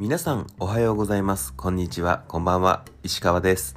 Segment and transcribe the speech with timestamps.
[0.00, 1.52] 皆さんおはようございます。
[1.52, 2.22] こんにちは。
[2.28, 2.84] こんばんは。
[3.02, 3.76] 石川です。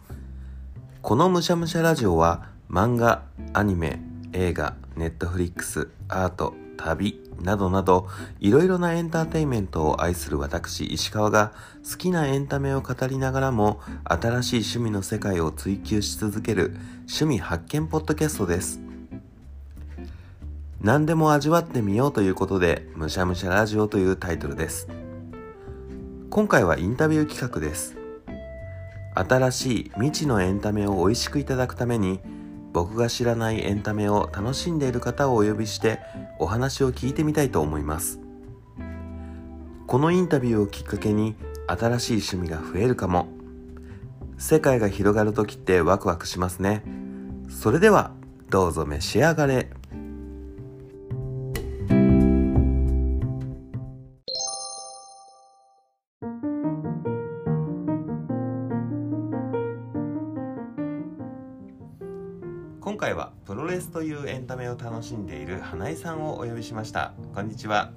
[1.01, 3.99] このむしゃむしゃラジオは漫画、アニメ、
[4.31, 8.07] 映画、ネットフリックス、アート、旅などなど
[8.39, 11.53] いろいろなエンターテインメントを愛する私石川が
[11.89, 16.76] 好きなエンタメを語りながらも新しい趣味の世界を追求し続ける
[17.08, 18.80] 趣味発見ポッドキャストです。
[20.81, 25.01] 何でも味わってみようということでむしゃむしゃラジオというタイトルです。
[26.34, 27.98] 今回はインタビュー企画です。
[29.16, 32.22] 新しい未知のエンタメを美味しくいただくために
[32.72, 35.99] 僕が知らないエンタメを楽しんでいる方をお呼びして
[36.39, 38.22] お話を聞いてみたいと思います。
[39.88, 41.36] このインタビューをきっかけに
[41.67, 43.27] 新しい趣味が増えるかも。
[44.38, 46.86] 世界が広がる時ってワクワクしますね。
[47.50, 48.13] それでは
[48.50, 49.70] どうぞ召し上がれ。
[63.92, 67.92] というエンタメを楽しんでいる花井さんをお呼びしましたこんにちは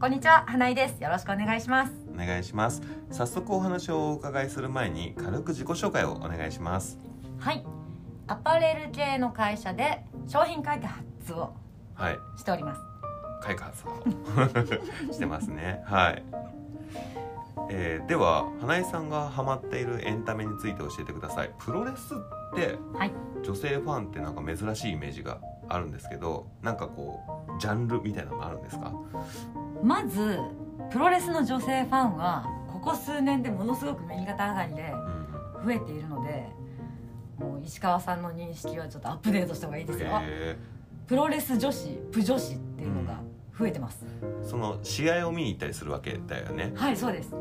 [0.00, 1.02] こんにちは、花井です。
[1.02, 1.92] よろしくお願いします。
[2.14, 6.98] お願いします早速お話をお伺いする前に軽く自己紹介をお願いします
[7.38, 7.62] はい。
[8.26, 11.52] アパレル系の会社で商品開発を
[11.94, 12.80] はいしております。
[13.42, 13.92] 開発を
[15.12, 16.22] してますねはい、
[17.68, 23.12] えーでは花井さんがハマっているエンタメについて教えてくださいプロレスってはい。
[23.50, 28.92] 女性ファンってなんか珍しいイメージがあるんですけどなんかこうジャンルみたいなのがあるんですか？
[29.82, 30.38] まず
[30.92, 36.46] プロレスの女性ファンはここ数年でものすごく右肩上がりでうん増えているので、
[37.38, 40.08] もう石川さんの認識はちょっとアップデートした方がいいですよ。
[40.22, 40.56] へ
[41.08, 43.20] プロレス女子、プ女子っていうのが
[43.58, 44.04] 増えてます。
[44.22, 46.72] ーその試合を見に行ったりするわけだよね？
[46.76, 47.34] はい、そうです。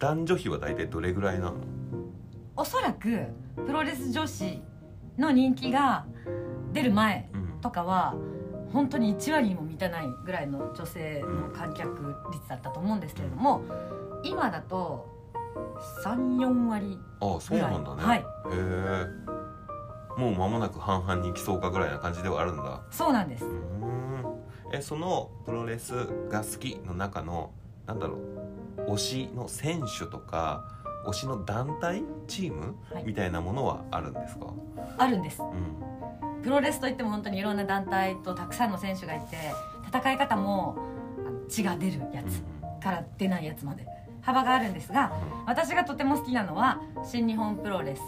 [0.00, 1.54] 男女比は大体どれぐらいなの？
[2.56, 3.26] おそらく
[3.64, 4.60] プロレス女子
[5.22, 6.04] の人気が
[6.72, 7.60] 出る前うん。
[7.60, 8.14] とかは
[8.72, 13.62] 本当に1割にも満たないぐらいの女性の観客率だったと思うんですけれども
[14.24, 15.08] 今だと
[16.04, 18.18] 34割ああそうなんだね、はい。
[18.18, 19.22] へえ。
[20.18, 22.82] もう間もなく半々に行きそうかぐらいな感じではあるんだ。
[22.90, 23.44] そうなんです。
[24.72, 25.92] えそのプロレス
[26.30, 27.50] が好きの中の
[27.86, 28.18] なんだろ
[28.88, 30.64] う推しの選手とか
[31.06, 33.04] 推しの団体チーム、はい。
[33.04, 34.46] みたいなものはあるんですか？
[34.98, 35.42] あるんです。
[35.42, 36.42] うん。
[36.42, 39.36] プロレスといっても本当にいろんな団体とたくさんの選手がいて
[39.86, 40.76] 戦い方も
[41.48, 42.42] 血が出るやつ
[42.82, 43.86] から出ないやつまで
[44.22, 45.12] 幅があるんですが
[45.46, 48.02] 私がとても好きなのは新日本プロレス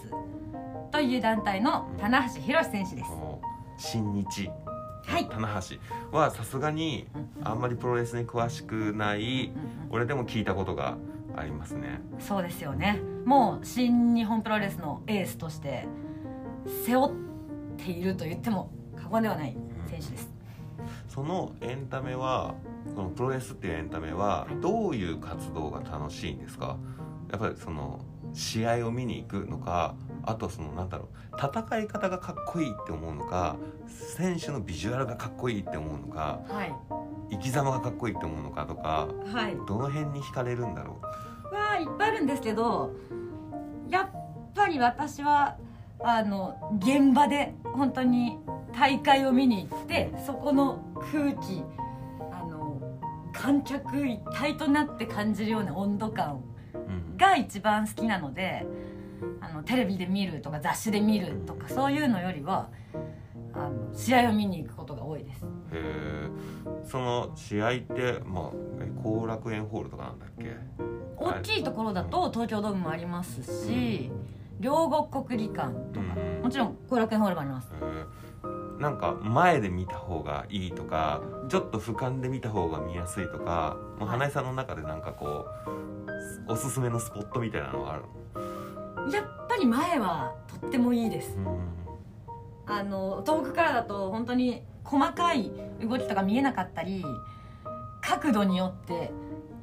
[0.91, 3.11] という団体の棚橋宏選手です。
[3.77, 4.51] 新日。
[5.07, 5.29] はい。
[5.29, 5.49] 棚
[6.11, 7.07] 橋はさすがに
[7.43, 9.53] あんまりプロレスに詳しくない
[9.91, 10.97] 俺でも聞いたことが
[11.37, 12.01] ありますね。
[12.19, 13.01] そうですよね。
[13.25, 15.87] もう新日本プロレスのエースとして
[16.85, 17.13] 背負っ
[17.77, 19.57] ていると言っても過言ではない
[19.89, 20.33] 選手です。
[21.09, 22.55] そのエンタメは
[22.95, 26.77] このプロレスっていうエンタメはどういう活動が楽しいんですか？
[27.31, 28.01] やっぱりその
[28.33, 33.57] 試合を見に行くのかあとそのなんだろう戦い方がかっこいいって思うのか
[33.89, 36.75] 選手のビジュアルがかっこいいって思うのかはい
[37.31, 39.57] 生き様がかっこいいって思うのかとかはい。
[39.67, 41.01] どの辺に惹かれるんだろ
[41.53, 42.93] わあいっぱいあるんですけど
[43.89, 44.09] やっ
[44.55, 45.57] ぱり私は
[46.01, 48.39] あの現場で本当に
[48.77, 51.63] 大会を見に行ってそこの空気
[52.33, 52.81] あの
[53.33, 56.43] 観客一体となって感じるような温度感
[57.17, 58.67] が一番好きなので
[59.41, 62.69] あのテレビで見るとか雑誌で見るとかそういうのよりは
[63.53, 65.45] あの試合を見に行くことが多いです。
[65.45, 66.29] へえ
[66.87, 68.51] その試合ってまあ
[68.81, 70.57] え後楽園ホールとかなんだっけ？
[71.17, 74.11] 大きいところだと東京ドームもありますし
[74.61, 76.07] 両国国技館とか。
[76.17, 76.43] うん。
[76.43, 77.73] もちろん後楽園ホールもあります。
[77.75, 85.47] へーなんか前で見た方がいいとかちょっと俯瞰で見た方が見やすいとかもう花井さんの中でなんかこ
[86.49, 91.37] うおすすめのスポットみたいなのがあるやっぱり前はとってもいいです。
[91.37, 91.57] の
[92.67, 95.51] あの遠くからだと本当に細かい
[95.83, 97.05] 動きとか見えなかったり
[98.01, 99.11] 角度によって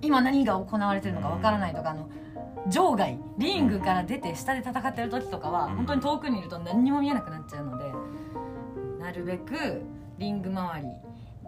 [0.02, 2.10] 今何が行われてるのかわからないとかあの
[2.68, 5.76] 場外リングから出て下で戦ってる時とかはうん。
[5.78, 7.86] 本当に遠くにいると何にも見えなくなっちゃうので
[9.00, 9.82] なるべく
[10.18, 10.88] リング周り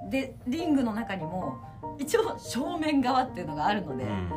[0.09, 1.59] でリングの中にも
[1.97, 4.29] 一応正面側っていうのがあるので、うん。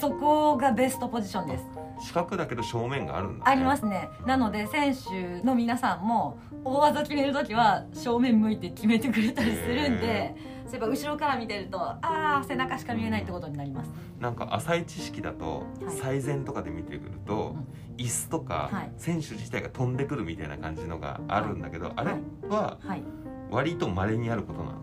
[0.00, 1.64] そこがベストポジションです
[2.00, 4.08] 四角だけど正面があるんだ、ね、ありますね。
[4.26, 10.34] なので選手の皆さんも大技決める時は正面向いて決めてくれたりするんで
[10.66, 13.90] そういえば後ろから見てるとああ背中しか見えないってことになります。
[14.18, 15.96] なんか浅い知識だとはい。
[15.96, 17.56] 最善とかで見てくると、
[17.96, 18.92] 椅子とかはい。
[18.96, 22.12] 選手自体が飛んでくるみたいな感じのがあるんだけど、あれ
[22.48, 23.02] ははい。
[23.50, 24.74] 割と稀にあることなの？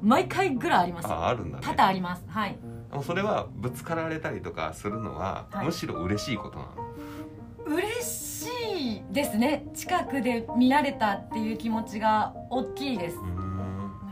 [0.00, 1.08] 毎回ぐらいあります。
[1.08, 1.64] ああるんだね。
[1.64, 2.24] 多々あります。
[2.26, 2.58] はい
[2.92, 5.66] でもそれはぶつかられたりとかするのは、はい。
[5.66, 6.66] むしろ嬉しいことな
[7.66, 7.76] の？
[7.76, 8.48] 嬉し
[8.98, 9.64] いですね。
[9.74, 13.16] 近くで見られたっていう気持ちが大きいです。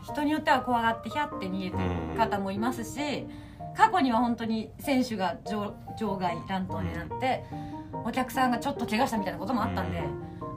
[0.02, 1.82] 人によっては怖がってヒャって逃げてる
[2.16, 3.26] 方もいますし
[3.76, 7.44] 過去には本当に選手が場場外乱闘になって
[8.06, 10.02] お客さんがちょっと怪我したみたいなこともあったんで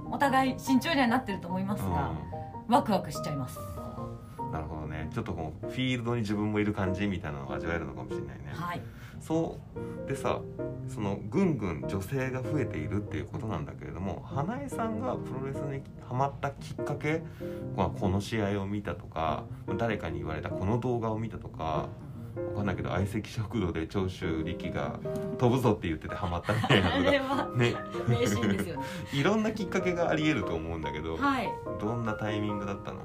[0.09, 2.13] お互い慎重にはなってると思いますが
[2.69, 3.59] ワクワクしちゃいます
[5.13, 8.81] ちょっとこうフィールドに自分もいる感じみたいなのを味わえるのかもしれないね、はい。
[9.21, 9.59] そ
[10.05, 10.07] う。
[10.07, 10.41] でさ
[10.89, 17.21] そのぐんぐん女性が増えているっていうことなんだけれども花江さんがプロレスにハマったきっかけ、
[17.77, 19.45] まあ、この試合を見たとか
[19.77, 21.87] 誰かに言われたこの動画を見たとか
[22.35, 24.99] わかんないけど相席食堂で長州力が
[25.37, 27.75] 飛ぶぞって言っててハマったみたいなあのが ね。
[29.13, 31.49] いろんなきっかけがありえると思うんだけど、はい。
[31.79, 33.01] どんなタイミングだったの？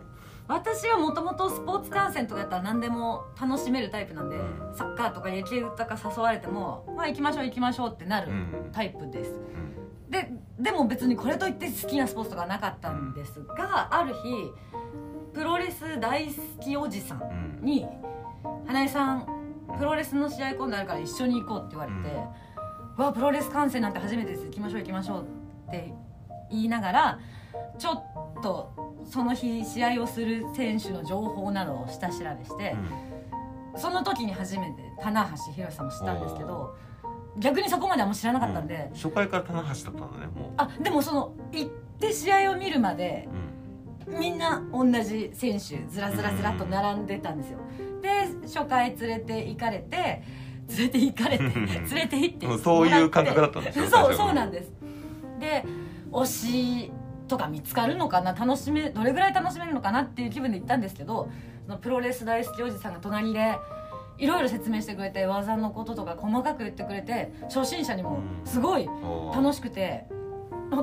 [0.48, 4.74] 私はもともとスポーツ観戦とかやったら何でも楽しめるタイプなんで、うん。
[4.74, 10.10] サッカーとか野球とか誘われてもまあ行きましょう行きましょうってなるうんタイプです、うん。
[10.10, 14.50] ででも別にこれといって好きなスポーツとかはなかったんですが、ある日
[15.34, 17.86] プロレス大好きおじさんに
[18.66, 19.26] 「花江さん
[19.78, 22.16] プロレスの試合今度あるから一緒に行こう」って言われて
[22.96, 25.22] 「わプロレス観戦なんて初めてです行きましょう行きましょう」
[25.68, 25.92] って
[26.50, 27.18] 言いながら
[27.78, 28.72] ちょっと
[29.10, 32.76] その日試合をする選手の情報などを下調べして、
[33.76, 36.75] その時に初めて棚橋宏さんを知ったんですけど
[37.38, 38.94] 逆にそこまであんま知らなかったんで、うん。
[38.94, 41.70] 初回から棚橋だったんだねもあでもその行っ
[42.00, 43.28] て試合を見るまで
[44.06, 44.20] う、うん。
[44.20, 47.58] みんな同じ選手ずらずらずらっと並んでたんですよ。
[48.02, 48.08] で
[48.46, 50.22] 初回連れて行かれて
[50.69, 54.14] 連れて行かれて連れて行ってもうそういう感覚だったんでしょそう。
[54.14, 54.72] そうなんです。
[55.38, 55.64] で
[56.10, 56.93] 推し
[57.28, 61.30] とか見つかるのかな楽しめどれぐらい楽しめるのかなっていう気分で行ったんですけど
[61.66, 63.56] そのプロレス大好きおじさんが隣で
[64.19, 68.88] いろいろ説明してくれて技のこととか細かく言ってくれて初心者にもすごい
[69.32, 70.06] 楽ししくて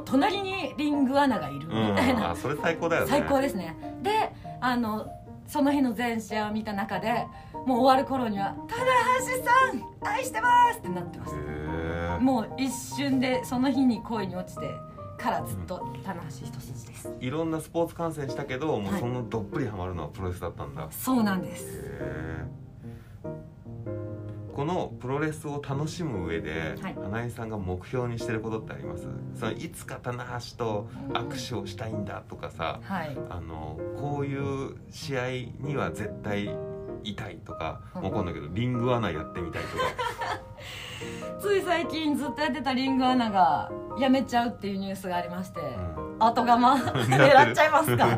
[0.06, 3.08] 隣にリングアナがいるみたいな、あそれ最高だよね。
[3.08, 3.78] 最高ですね。
[4.02, 5.08] であの
[5.48, 7.28] その日の全試合を見た中で
[7.66, 8.82] もう終わる頃には「棚
[9.38, 14.72] 橋さん愛してます!」ってなってましへたえもう一瞬でその日に恋に落ちて
[15.26, 17.12] からずっと棚橋一筋です。
[17.20, 20.84] いろんなスポーツ観戦したけどもうはいそのどっぷりハマるのはプロレスだったんだ。
[20.84, 21.82] へそうなんです。
[21.84, 22.46] え
[24.54, 26.96] このプロレスを楽しむ上で、はい。
[26.96, 29.06] 花江さんが目標にしてることってあります？
[29.38, 33.18] そのいつか棚橋と握手をしたいんだとかさはい。
[33.30, 36.56] あのこういう試合には絶対
[37.04, 38.04] いたいとかうん。
[38.04, 39.84] わかんないけどリングアナやってみたいとか
[41.40, 45.64] つい最近ずっとやってたリングアナが辞めちゃうっていうニュースがありまして、う
[46.02, 46.16] ん。
[46.20, 46.76] 後釜
[47.06, 48.08] 狙っちゃいますか？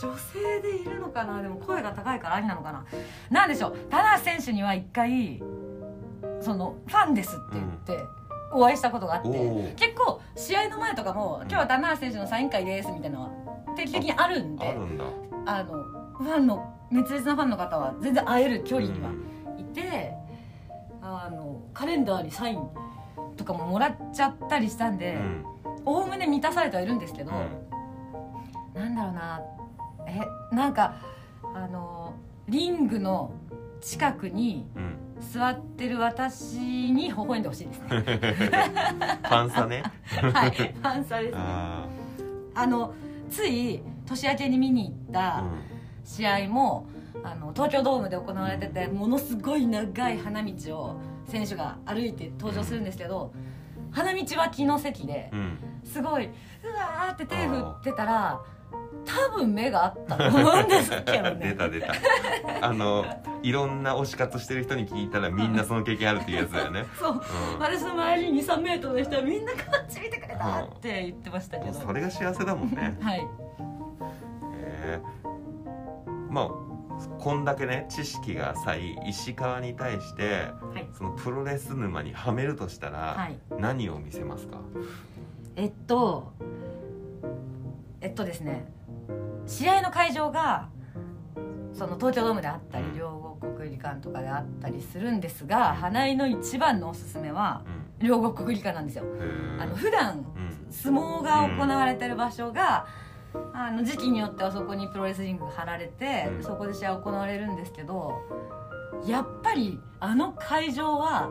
[0.00, 1.42] 女性でいるのかな？
[1.42, 2.84] でも声が高いからありなのかな？
[3.30, 3.76] なんでしょう？
[3.90, 5.42] 棚橋選手には一回
[6.40, 7.62] そのファンですって言
[7.96, 8.04] って
[8.52, 13.30] お会いしたことがあって結構試合の前とかも今日は棚橋選手のサイン会ですみたいなのは
[13.76, 14.76] 定期的にあるんで
[15.46, 15.82] あの
[16.16, 19.12] ファンの熱烈なファンの方は全然会える距離にはう
[19.56, 19.60] ん。
[19.60, 20.14] いて
[21.08, 22.68] あのカレンダーにサイン
[23.36, 25.44] とかももらっちゃったりしたんでうん。
[25.84, 27.32] おおむね満たされてはいるんですけど、
[28.74, 29.40] なんだろうな
[30.06, 30.20] え
[30.54, 30.96] なんか
[31.54, 32.14] あの
[32.48, 33.32] リングの
[33.80, 34.82] 近くにうん。
[34.82, 36.58] うん座ってる私
[36.92, 37.88] に微笑んでほしいですね。
[37.90, 39.82] ファンサね。
[40.32, 41.36] はいファンサですね。
[41.36, 41.86] あ
[42.54, 42.92] あの
[43.30, 45.44] つい年明けに見に行っあた
[46.04, 46.86] 試合も
[47.24, 53.32] あの東京ドームで行われててものすごい長い花道を選手が歩いて登場するんですけど
[53.90, 55.38] 花道脇の席でうん。
[55.38, 56.28] うんすごいう
[56.74, 58.40] わーって手振ってたら
[59.04, 61.94] 多分目があったと思うんですけど 出ねた出た。
[62.60, 63.06] あの
[63.42, 67.12] いろんな推し活してる人に聞いたらみんなその経験あるっていうやつだよね、 そう。
[67.12, 67.58] うん。
[67.58, 71.72] 私の周りに23メートルの人はみんなこっち見てくれたって言ってましたけど。
[71.72, 72.98] それが幸せだもんね。
[73.00, 73.18] はい。
[73.20, 73.24] へ
[74.54, 75.00] え
[76.28, 76.48] まあ
[77.18, 80.88] こんだけね知識が浅い石川に対してはい。
[80.96, 83.38] そのプロレス沼にはめるとしたら、はい。
[83.58, 84.58] 何を見せますか？
[85.56, 86.32] えっと
[88.00, 88.72] えっとですね
[89.46, 90.68] 試合の会場が
[91.72, 92.98] その東京ドームであったりうん。
[92.98, 97.62] 両国国技館とかであったりするんですが花井の一番のおすすめは
[98.00, 98.06] うん。
[98.06, 99.04] 両国国技館なんですよ。
[99.60, 100.72] あの普段うん。
[100.72, 102.86] 相撲が行われてる場所が
[103.52, 106.42] あの時期によってはそこにプロレスリングが張られて、うん。
[106.42, 108.14] そこで試合行われるんですけど
[109.06, 111.30] やっぱりあの会場は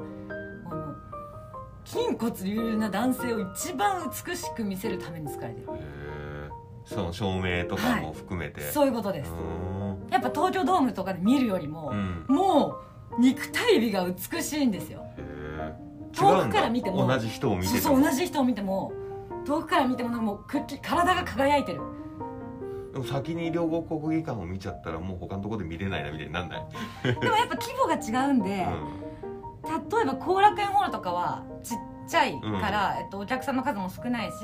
[1.86, 5.68] 筋骨隆々な男性を一番美しく見せるために作られてる。
[6.86, 9.32] その照明とかも含めて、そういうことです、
[10.10, 12.26] やっぱ東京ドームとかで見るよりも、うん。
[12.30, 12.78] も
[13.18, 15.06] う肉体美が美しいんですよ
[16.14, 18.92] 遠くから見ても同じ人を見ててそうそう同じ人を見ても
[19.48, 21.80] 遠くから見てももう体が輝いてる。
[22.92, 26.66] でも先に両国国技館を見ちゃったらもう他のところで見れないなみたいになんない、
[27.04, 28.66] でもやっぱ規模が違うんで、例え
[30.06, 31.78] ば後楽園ホールとかはちっ
[32.10, 34.36] ちゃいから、えっと、お客さんの数も少ないし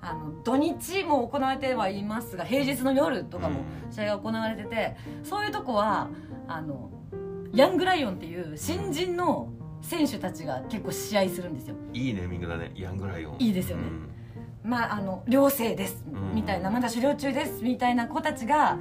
[0.00, 6.10] あの土日も行われてはいますが平日の夜とかも試合が行われてて、そういうとこは
[6.46, 6.90] あの
[7.52, 9.48] ヤングライオンっていう新人の
[9.84, 11.76] 選手たちが結構試合するんですよ。
[11.76, 12.72] うんいいネーミングだね。
[12.74, 13.36] ヤングライオン。
[13.38, 13.84] いいですよね。
[14.64, 16.04] まああの寮生です。
[16.12, 16.34] うん。
[16.34, 16.70] みたいな。
[16.70, 17.62] まだ狩猟中です。
[17.62, 18.78] みたいな子たちが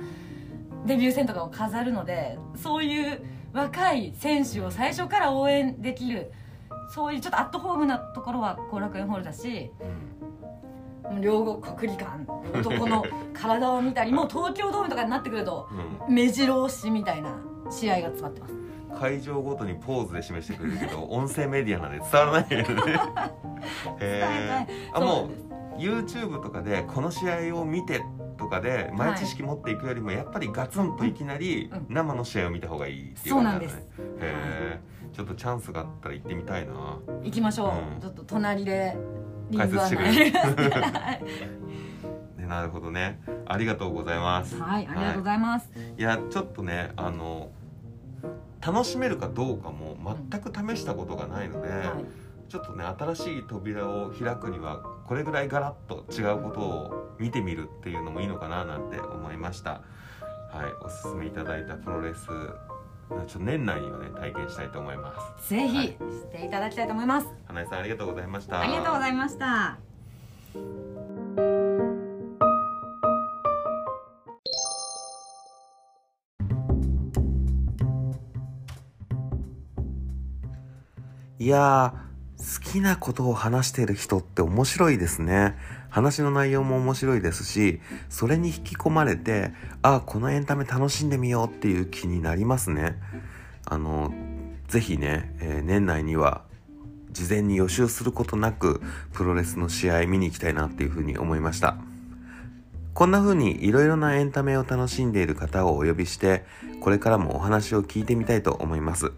[0.86, 3.22] デビュー戦とかを飾るのでそういう
[3.54, 6.32] 若い選手を最初から応援できる
[6.94, 9.72] そういうちょっとアットホームなところは後楽園ホールだし
[11.10, 11.22] うん。
[11.22, 15.70] 両国国技館男の体を見たりもう東京ドームとかになってくると
[16.08, 16.14] うん。
[16.16, 17.36] 目白押しみたいな
[17.70, 18.54] 試合が詰まってます
[19.00, 23.00] 会場ごとにポーズで示してくれるけど 音声メディアなんで伝わらないよね。
[24.00, 25.30] へえあそうなも
[25.78, 28.02] う YouTube とかでこの試合を見て
[28.38, 31.86] とかで前知識持っていくよりもやっぱりガツンといきなりうん。
[31.90, 33.86] 生の試合を見た方がいいっていう感じだね。
[34.20, 34.80] へえ
[35.14, 36.74] ちょっとチャンスがあったら行ってみたいな。
[37.24, 38.02] 行きましょう、うん。
[38.02, 38.98] ちょっと隣で
[39.56, 40.72] 解グ説してく案れる。
[42.48, 43.20] なるほどね。
[43.46, 44.60] ありがとうございます。
[44.60, 47.52] はいありがとうございます、いやちょっとねあの
[48.66, 49.98] 楽しめるかどうかも
[50.32, 52.50] 全く試したことがないので、はい。
[52.50, 59.82] ちょっとね新しい扉を開くにはこれぐらいガラッと違うことを見てみるっていうのもいいのかななんて思いました。
[60.52, 65.50] はいおすすめいただいたプロレスちょっと年内にはね体験したいと思います。
[65.50, 65.88] ぜひはい。
[65.88, 68.60] していただきたいと思います、花江さんありがとうございました。
[68.62, 69.78] ありがとうございました
[81.44, 85.58] いやー好きなことを話してる人って面白いですね。
[85.90, 92.98] 話の内容も面白いですしそれに引き込まれてああこのエンタメ楽しんでみようっていう気になりますね。
[93.66, 94.14] あの
[94.70, 96.44] ぜひね、えー年内には
[97.12, 98.82] 事前に予習することなく
[99.12, 101.76] プロレスの試合見に行きたいなっていうふうに思いました。
[102.94, 106.46] こんな風にいろいろなエンタメを楽しんでいる方をお呼びして
[106.80, 109.12] これからもお話を聞いてみたいと思います。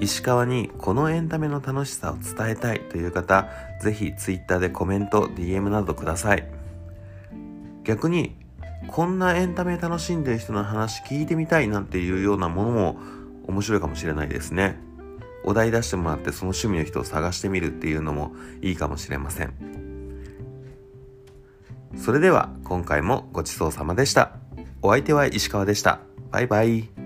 [0.00, 3.48] 石川にこのエンタメの楽しさを伝えたいという方
[3.80, 6.46] ぜひ Twitter でコメント DM などください。
[7.84, 8.36] 逆に
[8.88, 12.98] こんなエンタメ楽しんでる人の話聞いてみたいなんていうようなものも
[13.46, 14.78] 面白いかもしれないですね。
[15.44, 19.54] お題出してもらってその趣味の人を探してみるっていうのもいいかもしれません。
[21.96, 24.32] それでは今回もごちそうさまでした。
[24.82, 26.00] お相手は石川でした。
[26.30, 27.05] バイバイ。